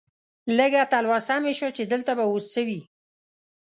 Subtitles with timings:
[0.57, 2.81] لږه تلوسه مې شوه چې دلته به اوس څه وي.